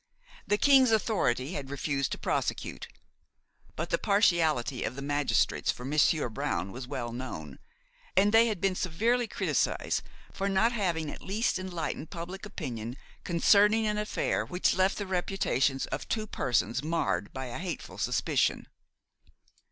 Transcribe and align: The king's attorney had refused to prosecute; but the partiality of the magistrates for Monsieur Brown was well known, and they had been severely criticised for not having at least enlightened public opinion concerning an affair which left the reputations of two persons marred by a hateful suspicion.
The 0.47 0.57
king's 0.57 0.89
attorney 0.89 1.53
had 1.53 1.69
refused 1.69 2.11
to 2.13 2.17
prosecute; 2.17 2.87
but 3.75 3.91
the 3.91 3.99
partiality 3.99 4.83
of 4.83 4.95
the 4.95 5.01
magistrates 5.03 5.71
for 5.71 5.85
Monsieur 5.85 6.27
Brown 6.27 6.71
was 6.71 6.87
well 6.87 7.11
known, 7.11 7.59
and 8.17 8.31
they 8.33 8.47
had 8.47 8.59
been 8.59 8.73
severely 8.73 9.27
criticised 9.27 10.01
for 10.33 10.49
not 10.49 10.71
having 10.71 11.11
at 11.11 11.21
least 11.21 11.59
enlightened 11.59 12.09
public 12.09 12.47
opinion 12.47 12.97
concerning 13.23 13.85
an 13.85 13.99
affair 13.99 14.43
which 14.43 14.73
left 14.73 14.97
the 14.97 15.05
reputations 15.05 15.85
of 15.91 16.07
two 16.09 16.25
persons 16.25 16.83
marred 16.83 17.31
by 17.31 17.45
a 17.45 17.59
hateful 17.59 17.99
suspicion. 17.99 18.65